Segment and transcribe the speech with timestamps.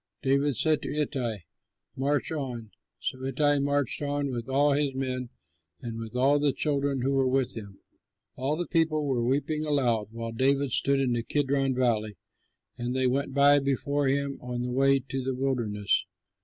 [0.23, 1.43] David said to Ittai,
[1.95, 5.29] "March on." So Ittai marched on with all his men
[5.79, 7.77] and with all the children who were with him.
[8.35, 12.17] All the people were weeping aloud while David stood in the Kidron valley,
[12.79, 16.07] and they went by before him on the way to the wilderness.